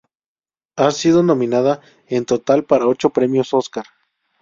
Ha 0.77 0.89
sido 0.89 1.21
nominada 1.21 1.79
en 2.07 2.25
total 2.25 2.63
para 2.65 2.87
ocho 2.87 3.11
premios 3.11 3.53
Oscar. 3.53 3.85